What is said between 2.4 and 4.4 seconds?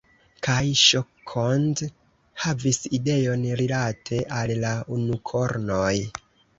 havis ideon rilate